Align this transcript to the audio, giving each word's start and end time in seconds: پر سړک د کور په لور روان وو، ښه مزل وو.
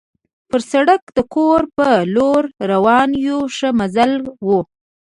پر 0.49 0.61
سړک 0.71 1.01
د 1.17 1.19
کور 1.33 1.61
په 1.77 1.87
لور 2.15 2.43
روان 2.71 3.09
وو، 3.23 3.39
ښه 3.55 3.69
مزل 3.79 4.11
وو. 4.47 4.59